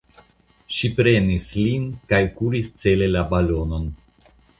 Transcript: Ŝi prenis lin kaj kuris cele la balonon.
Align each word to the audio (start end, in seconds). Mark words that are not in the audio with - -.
Ŝi 0.77 0.89
prenis 0.99 1.49
lin 1.65 1.85
kaj 2.13 2.21
kuris 2.39 2.71
cele 2.85 3.11
la 3.17 3.23
balonon. 3.35 3.87